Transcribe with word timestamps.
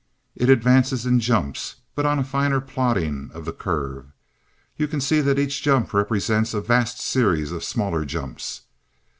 It 0.35 0.49
advances 0.49 1.05
in 1.05 1.19
jumps 1.19 1.75
but 1.93 2.07
on 2.07 2.17
a 2.17 2.23
finer 2.23 2.59
plotting 2.59 3.29
of 3.35 3.45
the 3.45 3.53
curve, 3.53 4.07
you 4.75 4.87
can 4.87 4.99
see 4.99 5.21
that 5.21 5.37
each 5.37 5.61
jump 5.61 5.93
represents 5.93 6.55
a 6.55 6.61
vast 6.61 6.99
series 6.99 7.51
of 7.51 7.63
smaller 7.63 8.03
jumps. 8.03 8.61